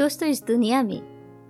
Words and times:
दोस्तों, 0.00 0.28
इस 0.28 0.44
दुनिया 0.44 0.82
में 0.82 1.02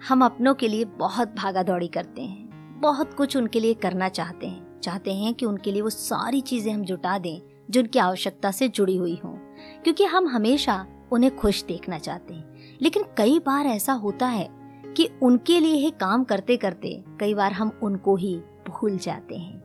हम 0.08 0.24
अपनों 0.24 0.54
के 0.54 0.68
लिए 0.68 0.84
बहुत 0.84 1.28
भागा 1.28 1.62
दौड़ी 1.62 1.88
करते 1.88 2.22
हैं। 2.22 2.50
बहुत 2.80 3.14
कुछ 3.14 3.36
उनके 3.36 3.60
लिए 3.60 3.74
करना 3.74 4.08
चाहते 4.08 4.46
हैं। 4.46 4.80
चाहते 4.80 5.14
हैं 5.14 5.34
कि 5.34 5.46
उनके 5.46 5.72
लिए 5.72 5.82
वो 5.82 5.90
सारी 5.90 6.40
चीज़ें 6.40 6.72
हम 6.72 6.84
जुटा 6.84 7.18
दें 7.18 7.40
जो 7.70 7.80
उनकी 7.80 7.98
आवश्यकता 7.98 8.50
से 8.50 8.68
जुड़ी 8.68 8.96
हुई 8.96 9.20
हों। 9.24 9.32
क्योंकि 9.84 10.04
हम 10.04 10.28
हमेशा 10.28 10.86
उन्हें 11.12 11.36
खुश 11.36 11.64
देखना 11.64 11.98
चाहते 11.98 12.34
हैं। 12.34 12.58
लेकिन 12.82 13.04
कई 13.16 13.38
बार 13.38 13.66
ऐसा 13.66 13.92
होता 13.92 14.26
है 14.26 14.50
कि 14.96 15.08
उनके 15.22 15.60
लिए 15.60 15.74
ही 15.74 15.90
काम 15.90 16.24
करते 16.24 16.56
करते 16.56 17.04
कई 17.20 17.34
बार 17.34 17.52
हम 17.52 17.80
उनको 17.82 18.16
ही 18.16 18.36
भूल 18.68 18.98
जाते 18.98 19.36
हैं। 19.36 19.62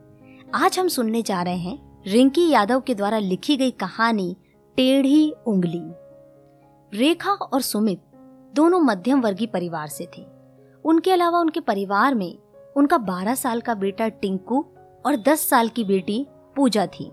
आज 0.55 0.79
हम 0.79 0.88
सुनने 0.88 1.21
जा 1.21 1.41
रहे 1.41 1.57
हैं 1.57 2.04
रिंकी 2.07 2.49
यादव 2.49 2.81
के 2.81 2.95
द्वारा 2.95 3.17
लिखी 3.17 3.57
गई 3.57 3.71
कहानी, 3.71 4.38
टेढ़ी 4.76 5.31
उंगली। 5.31 5.84
रेखा 6.99 7.31
और 7.31 7.62
सुमित 7.62 8.02
दोनों 8.55 8.80
मध्यम 8.80 9.22
वर्गीय 9.22 9.48
परिवार 9.48 9.88
से 9.88 10.08
थे। 10.18 10.26
उनके 10.86 11.12
अलावा 11.12 11.40
उनके 11.40 11.59
परिवार 11.59 12.16
में 12.16 12.38
उनका 12.76 12.98
12 12.98 13.36
साल 13.36 13.62
का 13.62 13.73
बेटा 13.73 14.08
टिंकू 14.08 14.59
और 15.05 15.16
10 15.16 15.40
साल 15.50 15.70
की 15.70 15.84
बेटी 15.84 16.26
पूजा 16.55 16.86
थी। 16.86 17.12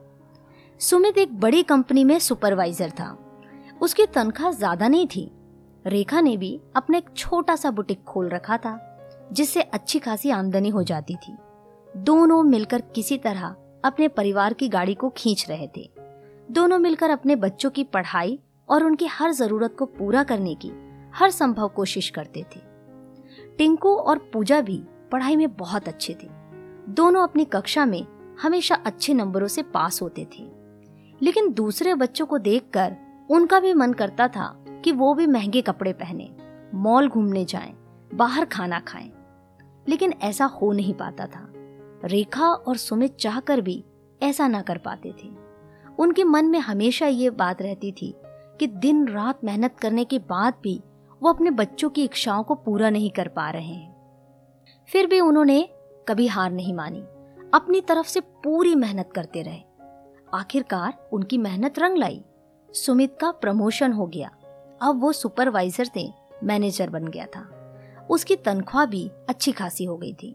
सुमित 0.80 1.18
एक 1.18 1.40
बड़ी 1.40 1.62
कंपनी 1.62 2.04
में 2.04 2.18
सुपरवाइजर 2.18 2.90
था। 2.90 3.16
उसकी 3.82 4.06
तनख्वाह 4.06 4.52
ज़्यादा 4.52 4.88
नहीं 4.88 5.06
थी। 5.06 5.30
रेखा 5.86 6.20
ने 6.20 6.36
भी 6.36 6.60
अपना 6.76 6.98
एक 6.98 7.08
छोटा 7.16 7.56
सा 7.56 7.70
बुटीक 7.70 8.04
खोल 8.04 8.28
रखा 8.28 8.56
था, 8.56 8.78
जिससे 9.32 9.62
अच्छी 9.62 9.98
खासी 9.98 10.30
आमदनी 10.30 10.68
हो 10.68 10.82
जाती 10.82 11.16
थी। 11.16 11.36
दोनों 11.96 12.42
मिलकर 12.42 12.80
किसी 12.80 13.18
तरह 13.18 13.54
अपने 13.84 14.08
परिवार 14.08 14.52
की 14.52 14.68
गाड़ी 14.68 14.94
को 14.94 15.10
खींच 15.10 15.46
रहे 15.48 15.68
थे। 15.76 15.90
दोनों 16.50 16.78
मिलकर 16.78 17.10
अपने 17.10 17.36
बच्चों 17.36 17.70
की 17.70 17.84
पढ़ाई 17.84 18.38
और 18.68 18.84
उनकी 18.84 19.06
हर 19.06 19.32
ज़रूरत 19.32 19.76
को 19.78 19.86
पूरा 19.86 20.22
करने 20.22 20.54
की 20.54 20.72
हर 21.14 21.30
संभव 21.30 21.68
कोशिश 21.68 22.10
करते 22.10 22.42
थे। 22.42 22.60
टिंकू 23.58 23.96
और 23.96 24.18
पूजा 24.18 24.60
भी 24.60 24.84
पढ़ाई 25.12 25.36
में 25.36 25.56
बहुत 25.56 25.88
अच्छे 25.88 26.14
थे। 26.14 26.28
दोनों 26.88 27.22
अपनी 27.22 27.44
कक्षा 27.44 27.86
में 27.86 28.06
हमेशा 28.42 28.74
अच्छे 28.74 29.14
नंबरों 29.14 29.48
से 29.48 29.62
पास 29.62 30.02
होते 30.02 30.24
थे। 30.24 30.50
लेकिन 31.22 31.52
दूसरे 31.52 31.94
बच्चों 31.94 32.26
को 32.26 32.38
देखकर 32.38 32.96
उनका 33.30 33.60
भी 33.60 33.74
मन 33.74 33.92
करता 33.92 34.28
था 34.28 34.64
कि 34.84 34.92
वो 34.92 35.14
भी 35.14 35.26
महँगे 35.26 35.62
कपड़े 35.62 35.92
पहने 35.92 36.30
मॉल 36.74 37.08
घूमने 37.08 37.44
जाएँ, 37.44 37.74
बाहर 38.14 38.44
खाना 38.44 38.80
खाएँ। 38.80 39.12
लेकिन 39.88 40.14
ऐसा 40.22 40.44
हो 40.44 40.72
नहीं 40.72 40.94
पाता 40.94 41.26
था। 41.26 41.52
रेखा 42.04 42.46
और 42.46 42.76
सुमित 42.76 43.16
चाहकर 43.16 43.60
भी 43.60 43.84
ऐसा 44.22 44.48
ना 44.48 44.62
कर 44.62 44.78
पाते 44.78 45.14
थे। 45.24 45.28
उनके 45.98 46.24
मन 46.24 46.44
में 46.44 46.58
हमेशा 46.58 47.06
ये 47.06 47.30
बात 47.30 47.62
रहती 47.62 47.92
थी 47.92 48.14
कि 48.58 48.66
दिन 48.66 49.08
रात 49.08 49.44
मेहनत 49.44 49.78
करने 49.78 50.04
के 50.04 50.18
बाद 50.18 50.54
भी 50.62 50.82
वो 51.22 51.28
अपने 51.28 51.50
बच्चों 51.50 51.90
की 51.90 52.04
इच्छाओं 52.04 52.42
को 52.42 52.54
पूरा 52.54 52.90
नहीं 52.90 53.10
कर 53.10 53.28
पा 53.28 53.50
रहे 53.50 53.72
हैं। 53.72 53.92
फिर 54.88 55.06
भी 55.06 55.20
उन्होंने 55.20 55.68
कभी 56.08 56.26
हार 56.26 56.50
नहीं 56.50 56.74
मानी। 56.74 57.00
अपनी 57.54 57.80
तरफ़ 57.80 58.06
से 58.06 58.20
पूरी 58.20 58.74
मेहनत 58.74 59.10
करते 59.14 59.42
रहे। 59.42 59.60
आखिरकार 60.34 61.08
उनकी 61.12 61.38
मेहनत 61.38 61.78
रंग 61.78 61.96
लाई। 61.96 62.24
सुमित 62.72 63.16
का 63.20 63.30
प्रमोशन 63.30 63.92
हो 63.92 64.06
गया। 64.06 64.28
अब 64.82 65.00
वो 65.00 65.12
सुपरवाइजर 65.12 65.88
थे, 65.96 66.12
मैनेजर 66.44 66.90
बन 66.90 67.08
गया 67.08 67.26
था। 67.26 67.74
उसकी 68.10 68.36
तनख्वाह 68.36 68.86
भी 68.86 69.08
अच्छी 69.08 69.52
खासी 69.52 69.84
हो 69.84 69.96
गई 69.96 70.14
थी। 70.14 70.32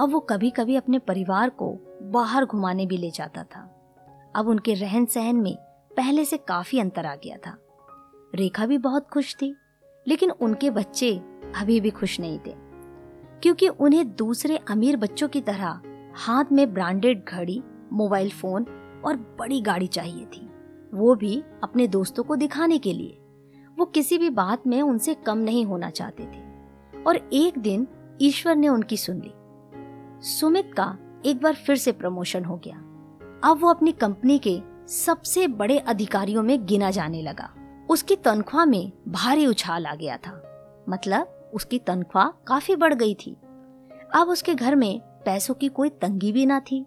अब 0.00 0.08
वो 0.12 0.20
कभी 0.20 0.50
कभी 0.50 0.76
अपने 0.76 0.98
परिवार 0.98 1.50
को 1.50 1.78
बाहर 2.02 2.44
घुमाने 2.44 2.86
भी 2.86 2.96
ले 2.96 3.10
जाता 3.10 3.44
था। 3.44 3.90
अब 4.34 4.48
उनके 4.48 4.74
रहन 4.74 5.06
सहन 5.06 5.36
में 5.36 5.56
पहले 5.96 6.24
से 6.24 6.36
काफ़ी 6.36 6.78
अंतर 6.78 7.06
आ 7.06 7.14
गया 7.14 7.36
था। 7.36 7.58
रेखा 8.34 8.66
भी 8.66 8.78
बहुत 8.78 9.08
खुश 9.08 9.34
थी। 9.34 9.56
लेकिन 10.06 10.30
उनके 10.30 10.70
बच्चे 10.70 11.20
अभी 11.56 11.80
भी 11.80 11.90
खुश 11.90 12.20
नहीं 12.20 12.38
थे, 12.38 12.54
क्योंकि 13.42 13.68
उन्हें 13.68 14.14
दूसरे 14.16 14.56
अमीर 14.56 14.96
बच्चों 14.96 15.28
की 15.28 15.40
तरह 15.40 15.80
हाथ 16.14 16.44
में 16.52 16.74
ब्रांडेड 16.74 17.24
घड़ी, 17.24 17.62
मोबाइल 17.92 18.30
फ़ोन 18.30 18.66
और 19.04 19.16
बड़ी 19.16 19.60
गाड़ी 19.60 19.86
चाहिए 19.86 20.24
थी। 20.24 20.48
वो 20.94 21.14
भी 21.14 21.42
अपने 21.62 21.88
दोस्तों 21.88 22.24
को 22.24 22.36
दिखाने 22.36 22.78
के 22.78 22.92
लिए। 22.92 23.18
वो 23.78 23.84
किसी 23.84 24.18
भी 24.18 24.30
बात 24.30 24.66
में 24.66 24.82
उनसे 24.82 25.14
कम 25.14 25.38
नहीं 25.38 25.64
होना 25.64 25.90
चाहते 25.90 26.22
थे। 26.22 27.02
और 27.02 27.16
एक 27.32 27.58
दिन 27.58 27.86
ईश्वर 28.22 28.56
ने 28.56 28.68
उनकी 28.68 28.96
सुन 28.96 29.16
ली। 29.16 29.32
सुमित 30.28 30.70
का 30.76 30.98
एक 31.26 31.40
बार 31.42 31.54
फिर 31.54 31.76
से 31.76 31.92
प्रमोशन 31.92 32.44
हो 32.44 32.56
गया। 32.56 32.76
अब 33.44 33.58
वो 33.60 33.68
अपनी 33.68 33.92
कंपनी 33.92 34.38
के 34.38 34.60
सबसे 34.88 35.46
बड़े 35.48 35.78
अधिकारियों 35.78 36.42
में 36.42 36.66
गिना 36.66 36.90
जाने 36.90 37.22
लगा। 37.22 37.54
उसकी 37.92 38.16
तनख्वाह 38.16 38.64
में 38.64 38.92
भारी 39.08 39.46
उछाल 39.46 39.86
आ 39.86 39.94
गया 39.94 40.16
था। 40.16 40.42
मतलब 40.88 41.50
उसकी 41.54 41.78
तनख्वाह 41.78 42.28
काफ़ी 42.28 42.76
बढ़ 42.76 42.94
गई 42.94 43.14
थी। 43.14 43.36
अब 44.14 44.28
उसके 44.28 44.54
घर 44.54 44.74
में 44.74 45.00
पैसों 45.00 45.54
की 45.54 45.68
कोई 45.68 45.88
तंगी 45.88 46.32
भी 46.32 46.46
ना 46.46 46.60
थी। 46.60 46.86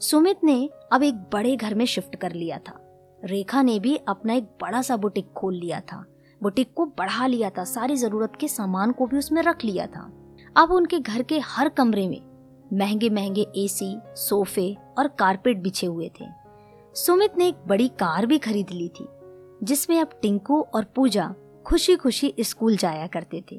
सुमित 0.00 0.44
ने 0.44 0.70
अब 0.92 1.02
एक 1.02 1.14
बड़े 1.14 1.56
घर 1.56 1.74
में 1.74 1.84
शिफ्ट 1.84 2.16
कर 2.16 2.32
लिया 2.32 2.58
था। 2.58 2.80
रेखा 3.24 3.62
ने 3.62 3.78
भी 3.80 3.96
अपना 3.96 4.32
एक 4.32 4.44
बड़ा 4.44 4.82
सा 4.82 4.96
बुटीक 4.96 5.32
खोल 5.32 5.54
लिया 5.54 5.80
था। 5.80 6.04
बुटीक 6.42 6.74
को 6.74 6.86
बढ़ा 6.86 7.26
लिया 7.26 7.50
था। 7.50 7.64
सारी 7.64 7.96
ज़रूरत 7.96 8.32
के 8.40 8.48
सामान 8.48 8.92
को 8.92 9.06
भी 9.06 9.18
उसमें 9.18 9.42
रख 9.42 9.64
लिया 9.64 9.86
था। 9.86 10.12
अब 10.56 10.72
उनके 10.72 10.98
घर 10.98 11.22
के 11.22 11.38
हर 11.38 11.68
कमरे 11.68 12.08
में 12.08 12.22
महँगे 12.72 13.10
महँगे 13.10 13.46
एसी 13.56 14.00
सोफे 14.06 14.76
और 14.98 15.08
कारपेट 15.08 15.58
बिछे 15.58 15.86
हुए 15.86 16.10
थे। 16.20 16.24
सुमित 16.94 17.38
ने 17.38 17.48
एक 17.48 17.56
बड़ी 17.66 17.88
कार 17.88 18.26
भी 18.26 18.38
खरीद 18.38 18.70
ली 18.70 18.88
थी। 18.88 19.08
जिसमें 19.64 20.00
अब 20.00 20.10
टिंकू 20.22 20.60
और 20.74 20.84
पूजा 20.96 21.34
खुशी 21.66 21.96
खुशी 21.96 22.34
स्कूल 22.40 22.76
जाया 22.76 23.06
करते 23.06 23.42
थे। 23.52 23.56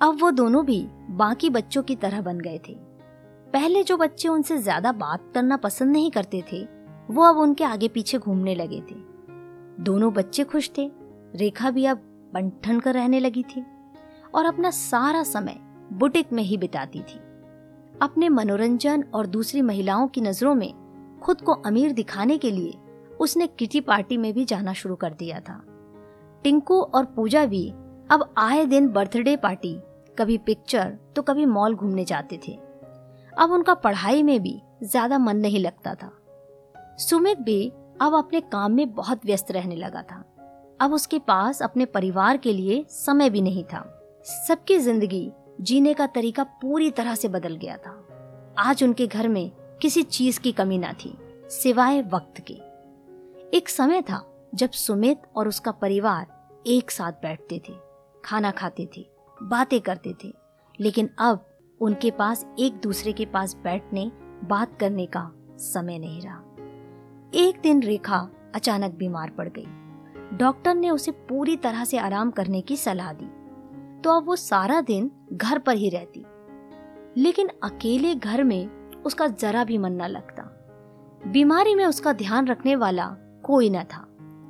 अब 0.00 0.18
वो 0.20 0.30
दोनों 0.30 0.64
भी 0.66 0.80
बाकी 1.10 1.50
बच्चों 1.50 1.82
की 1.82 1.96
तरह 1.96 2.20
बन 2.20 2.38
गए 2.38 2.58
थे। 2.68 2.74
पहले 3.52 3.82
जो 3.82 3.96
बच्चे 3.96 4.28
उनसे 4.28 4.58
ज़्यादा 4.58 4.92
बात 4.92 5.30
करना 5.34 5.56
पसंद 5.56 5.92
नहीं 5.92 6.10
करते 6.10 6.42
थे, 6.52 6.62
वो 7.10 7.22
अब 7.22 7.36
उनके 7.36 7.64
आगे 7.64 7.88
पीछे 7.88 8.18
घूमने 8.18 8.54
लगे 8.54 8.80
थे। 8.80 8.94
दोनों 9.84 10.12
बच्चे 10.12 10.44
खुश 10.44 10.70
थे, 10.78 10.90
रेखा 11.34 11.70
भी 11.70 11.84
अब 11.84 12.02
बंठन 12.34 12.80
कर 12.80 12.94
रहने 12.94 13.20
लगी 13.20 13.42
थी 13.42 13.64
और 14.34 14.44
अपना 14.44 14.70
सारा 14.70 15.22
समय 15.22 15.56
बुटीक 15.92 16.32
में 16.32 16.42
ही 16.42 16.56
बिताती 16.56 17.00
थी। 17.00 17.18
अपने 18.02 18.28
मनोरंजन 18.28 19.04
और 19.14 19.26
दूसरी 19.26 19.62
महिलाओं 19.62 20.06
की 20.08 20.20
नज़रों 20.20 20.54
में 20.54 20.72
खुद 21.20 21.40
को 21.40 21.52
अमीर 21.52 21.92
दिखाने 21.92 22.36
के 22.38 22.50
लिए 22.50 22.74
उसने 23.20 23.46
किटी 23.48 23.80
पार्टी 23.80 24.16
में 24.16 24.32
भी 24.34 24.44
जाना 24.44 24.72
शुरू 24.72 24.94
कर 24.96 25.12
दिया 25.14 25.40
था। 25.40 25.60
टिंकू 26.44 26.80
और 26.80 27.04
पूजा 27.06 27.44
भी 27.46 27.68
अब 28.10 28.32
आए 28.38 28.64
दिन 28.64 28.88
बर्थडे 28.88 29.36
पार्टी, 29.36 29.74
कभी 30.18 30.38
पिक्चर 30.38 30.96
तो 31.16 31.22
कभी 31.22 31.46
मॉल 31.46 31.74
घूमने 31.74 32.04
जाते 32.04 32.38
थे। 32.48 32.52
अब 33.32 33.50
उनका 33.52 33.74
पढ़ाई 33.74 34.22
में 34.22 34.40
भी 34.42 34.60
ज़्यादा 34.82 35.18
मन 35.18 35.36
नहीं 35.36 35.58
लगता 35.58 35.94
था। 35.94 36.10
सुमित 37.00 37.38
भी 37.38 37.68
अब 38.00 38.14
अपने 38.14 38.40
काम 38.42 38.72
में 38.72 38.94
बहुत 38.94 39.24
व्यस्त 39.26 39.50
रहने 39.50 39.76
लगा 39.76 40.02
था। 40.02 40.24
अब 40.80 40.92
उसके 40.92 41.18
पास 41.18 41.62
अपने 41.62 41.84
परिवार 41.86 42.36
के 42.36 42.52
लिए 42.52 42.84
समय 42.90 43.30
भी 43.30 43.40
नहीं 43.40 43.64
था। 43.64 43.84
सबकी 44.46 44.78
ज़िंदगी 44.78 45.30
जीने 45.60 45.94
का 45.94 46.06
तरीका 46.06 46.42
पूरी 46.62 46.90
तरह 46.90 47.14
से 47.14 47.28
बदल 47.28 47.56
गया 47.56 47.76
था। 47.76 47.94
आज 48.58 48.82
उनके 48.84 49.06
घर 49.06 49.28
में 49.28 49.50
किसी 49.82 50.02
चीज़ 50.02 50.40
की 50.40 50.52
कमी 50.52 50.78
ना 50.78 50.92
थी, 50.94 51.16
सिवाय 51.52 52.00
वक्त 52.04 52.40
की। 52.40 52.60
एक 53.54 53.68
समय 53.68 54.02
था 54.02 54.48
जब 54.54 54.70
सुमित 54.70 55.22
और 55.36 55.48
उसका 55.48 55.70
परिवार 55.70 56.48
एक 56.66 56.90
साथ 56.90 57.12
बैठते 57.12 57.62
थे, 57.68 57.72
खाना 58.24 58.50
खाते 58.50 58.88
थे, 58.96 59.10
बातें 59.42 59.80
करते 59.80 60.14
थे, 60.24 60.32
लेकिन 60.80 61.10
अब 61.18 61.58
उनके 61.80 62.10
पास 62.10 62.46
एक 62.58 62.74
दूसरे 62.74 63.12
के 63.12 63.26
पास 63.26 63.56
बैठने, 63.56 64.12
बात 64.44 64.78
करने 64.80 65.06
का 65.06 65.32
समय 65.50 65.98
नहीं 65.98 66.20
रहा। 66.20 66.42
एक 67.34 67.60
दिन 67.62 67.82
रेखा 67.82 68.28
अचानक 68.54 68.94
बीमार 68.94 69.30
पड़ 69.30 69.48
गई। 69.48 69.66
डॉक्टर 70.36 70.74
ने 70.74 70.90
उसे 70.90 71.10
पूरी 71.10 71.56
तरह 71.56 71.84
से 71.84 71.98
आराम 71.98 72.30
करने 72.30 72.60
की 72.60 72.76
सलाह 72.76 73.12
दी। 73.12 73.26
तो 74.00 74.10
अब 74.10 74.26
वो 74.26 74.36
सारा 74.36 74.80
दिन 74.80 75.10
घर 75.32 75.58
पर 75.58 75.76
ही 75.76 75.90
रहती। 75.90 76.24
लेकिन 77.16 77.48
अकेले 77.62 78.14
घर 78.14 78.44
में 78.44 78.92
उसका 78.92 79.26
जरा 79.26 79.64
भी 79.64 79.78
मन 79.78 79.92
न 79.92 80.02
लगता। 80.02 80.42
बीमारी 81.26 81.74
में 81.74 81.86
उसका 81.86 82.12
ध्यान 82.12 82.46
रखने 82.46 82.76
वाला 82.76 83.16
कोई 83.48 83.70
न 83.70 83.84
था। 83.84 84.06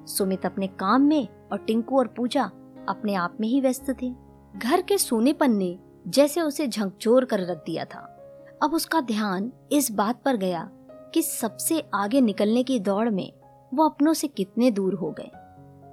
सुमित 0.06 0.46
अपने 0.46 0.66
काम 0.66 1.02
में 1.02 1.28
और 1.52 1.58
टिंकू 1.58 1.98
और 1.98 2.06
पूजा 2.06 2.44
अपने 2.88 3.14
आप 3.14 3.36
में 3.40 3.48
ही 3.48 3.60
व्यस्त 3.60 3.96
थे। 4.02 4.14
घर 4.58 4.82
के 4.82 4.98
सोनेपन 4.98 5.52
ने 5.52 5.78
जैसे 6.08 6.40
उसे 6.40 6.68
झकझोर 6.68 7.24
कर 7.24 7.40
रख 7.40 7.64
दिया 7.66 7.84
था। 7.84 8.00
अब 8.62 8.74
उसका 8.74 9.00
ध्यान 9.00 9.52
इस 9.72 9.90
बात 9.92 10.22
पर 10.22 10.36
गया 10.36 10.70
कि 11.14 11.22
सबसे 11.22 11.88
आगे 11.94 12.20
निकलने 12.20 12.62
की 12.62 12.80
दौड़ 12.80 13.10
में 13.10 13.32
वो 13.74 13.88
अपनों 13.88 14.12
से 14.12 14.28
कितने 14.28 14.70
दूर 14.70 14.94
हो 14.94 15.14
गए। 15.20 15.30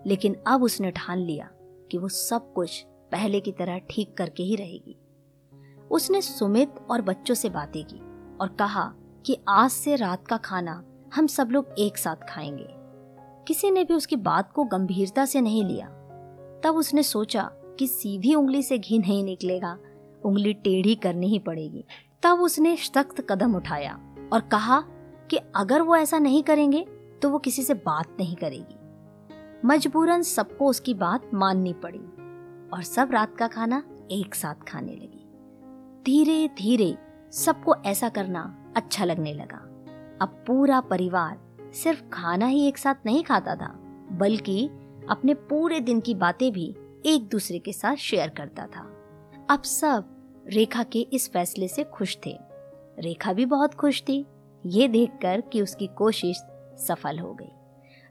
लेकिन 0.06 0.36
अब 0.48 0.64
उसने 0.64 0.92
ठान 0.92 1.18
लिया 1.18 1.50
कि 1.92 1.98
वो 1.98 2.08
सब 2.08 2.54
कुछ 2.54 2.86
पहले 3.12 3.40
की 3.40 3.52
तरह 3.52 3.78
ठीक 3.78 4.18
करके 4.18 4.44
ही 4.44 4.56
रहेगी। 4.56 4.98
उसने 5.92 6.22
सुमित 6.22 6.76
और 6.92 7.02
बच्चों 7.02 7.36
से 7.36 7.50
बातें 7.50 7.84
की 7.86 8.00
और 8.38 8.48
कहा 8.48 8.94
कि 9.26 9.38
आज 9.48 9.70
से 9.70 9.96
रात 9.96 10.28
का 10.28 10.38
खाना 10.38 10.84
हम 11.16 11.28
सब 11.28 11.50
लोग 11.52 11.68
एक 11.78 11.98
साथ 11.98 12.16
खाएँगे। 12.16 12.85
किसी 13.48 13.72
ने 13.72 13.84
भी 13.84 13.94
उसकी 13.94 14.16
बात 14.16 14.52
को 14.52 14.64
गंभीरता 14.64 15.26
से 15.26 15.42
नहीं 15.42 15.64
लिया। 15.66 15.88
तब 16.64 16.76
उसने 16.76 17.04
सोचा 17.04 17.50
कि 17.80 17.88
सीधी 17.88 18.34
उंगली 18.36 18.64
से 18.64 18.78
घी 18.78 18.98
नहीं 19.00 19.24
निकलेगा, 19.24 19.78
उंगली 20.26 20.54
टेढ़ी 20.54 20.96
करनी 20.96 21.28
ही 21.28 21.40
पड़ेगी। 21.40 21.86
तब 22.24 22.42
उसने 22.42 22.76
सख्त 22.78 23.26
कदम 23.30 23.56
उठाया 23.56 23.94
और 24.34 24.42
कहा 24.42 24.80
कि 25.30 25.38
अगर 25.56 25.82
वो 25.82 25.96
ऐसा 25.96 26.20
नहीं 26.20 26.44
करेंगे 26.44 26.86
तो 27.22 27.30
वो 27.30 27.40
किसी 27.40 27.64
से 27.64 27.74
बात 27.74 28.18
नहीं 28.20 28.36
करेगी। 28.36 28.78
मजबूरन 29.66 30.22
सबको 30.22 30.70
उसकी 30.70 30.94
बात 30.94 31.30
माननी 31.34 31.74
पड़ी 31.74 32.00
और 32.74 32.84
सब 32.84 33.12
रात 33.12 33.36
का 33.38 33.48
खाना 33.48 33.84
एक 34.12 34.36
साथ 34.36 34.68
खाने 34.68 34.92
लगी। 34.92 35.22
धीरे 36.06 36.48
धीरे 36.58 36.96
सबको 37.34 37.76
ऐसा 37.86 38.10
करना 38.10 38.74
अच्छा 38.78 39.06
लगने 39.06 39.34
लगा। 39.34 39.58
अब 40.22 40.44
पूरा 40.48 40.80
परिवार 40.82 41.38
सिर्फ़ 41.76 42.02
खाना 42.10 42.46
ही 42.46 42.68
एक 42.68 42.78
साथ 42.78 43.06
नहीं 43.06 43.24
खाता 43.24 43.56
था, 43.56 43.74
बल्कि 44.12 44.66
अपने 45.10 45.34
पूरे 45.34 45.80
दिन 45.80 46.00
की 46.00 46.14
बातें 46.16 46.52
भी 46.52 46.74
एक 47.06 47.28
दूसरे 47.30 47.60
के 47.60 47.74
साथ 47.74 47.96
शेयर 47.96 48.30
करता 48.30 48.66
था। 48.68 48.82
अब 49.50 49.64
सब 49.64 50.44
रेखा 50.48 50.84
के 50.84 51.00
इस 51.14 51.30
फैसले 51.32 51.68
से 51.68 51.84
खुश 51.84 52.18
थे। 52.26 52.38
रेखा 53.00 53.34
भी 53.34 53.46
बहुत 53.46 53.74
खुश 53.74 54.02
थी। 54.02 54.26
ये 54.64 54.88
देखकर 54.88 55.42
कि 55.42 55.62
उसकी 55.62 55.88
कोशिश 55.88 56.38
सफल 56.80 57.20
हो 57.20 57.34
गई। 57.34 57.52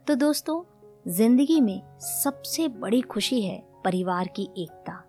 तो 0.07 0.15
दोस्तों, 0.15 0.61
ज़िंदगी 1.07 1.59
में 1.61 1.81
सबसे 1.99 2.67
बड़ी 2.67 3.01
खुशी 3.01 3.41
है 3.41 3.57
परिवार 3.85 4.27
की 4.35 4.49
एकता। 4.57 5.01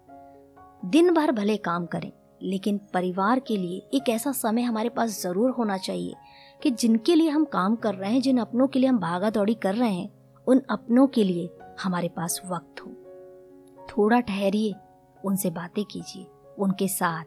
दिन 0.84 1.12
भर 1.14 1.32
भले 1.32 1.56
काम 1.56 1.86
करें, 1.86 2.10
लेकिन 2.42 2.80
परिवार 2.94 3.40
के 3.40 3.56
लिए 3.56 3.78
एक 3.94 4.08
ऐसा 4.08 4.32
समय 4.32 4.62
हमारे 4.62 4.88
पास 4.88 5.22
ज़रूर 5.22 5.50
होना 5.50 5.76
चाहिए 5.78 6.14
कि 6.62 6.70
जिनके 6.70 7.14
लिए 7.14 7.28
हम 7.28 7.44
काम 7.44 7.76
कर 7.76 7.94
रहे 7.94 8.12
हैं, 8.12 8.20
जिन 8.20 8.38
अपनों 8.38 8.66
के 8.66 8.78
लिए 8.78 8.88
हम 8.88 8.98
भागा 8.98 9.30
दौड़ी 9.30 9.54
कर 9.54 9.74
रहे 9.74 9.92
हैं, 9.92 10.10
उन 10.46 10.62
अपनों 10.70 11.06
के 11.06 11.24
लिए 11.24 11.50
हमारे 11.82 12.08
पास 12.08 12.40
वक्त 12.46 12.80
हो। 12.80 12.90
थोड़ा 13.86 14.20
ठहरिए, 14.20 14.74
उनसे 15.24 15.50
बातें 15.50 15.84
कीजिए, 15.84 16.26
उनके 16.58 16.88
साथ 16.88 17.24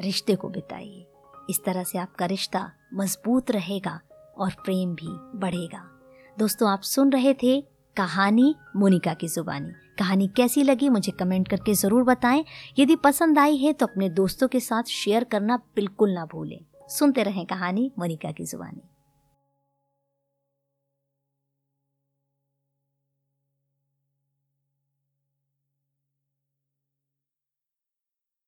रिश्ते 0.00 0.34
को 0.34 0.48
बिताइए। 0.48 1.06
इस 1.50 1.64
तरह 1.64 1.84
से 1.84 1.98
आपका 1.98 2.26
रिश्ता 2.26 2.70
मज़बूत 2.94 3.50
रहेगा 3.50 4.00
और 4.38 4.50
प्रेम 4.64 4.94
भी 4.94 5.38
बढ़ेगा। 5.38 5.84
दोस्तों, 6.38 6.70
आप 6.70 6.82
सुन 6.82 7.12
रहे 7.12 7.34
थे 7.34 7.60
कहानी 7.96 8.54
मोनिका 8.76 9.14
की 9.14 9.28
जुबानी। 9.28 9.72
कहानी 9.98 10.28
कैसी 10.28 10.62
लगी, 10.62 10.88
मुझे 10.88 11.12
कमेंट 11.12 11.48
करके 11.48 11.74
ज़रूर 11.74 12.04
बताएँ। 12.04 12.44
यदि 12.78 12.96
पसंद 12.96 13.38
आई 13.38 13.56
है 13.56 13.72
तो 13.72 13.86
अपने 13.86 14.08
दोस्तों 14.08 14.48
के 14.48 14.60
साथ 14.60 14.82
शेयर 14.82 15.24
करना 15.24 15.56
बिल्कुल 15.76 16.12
ना 16.12 16.24
भूलें। 16.24 16.60
सुनते 16.92 17.22
रहें 17.22 17.46
कहानी 17.46 17.92
मोनिका 17.98 18.32
की 18.32 18.44
जुबानी। 18.44 18.91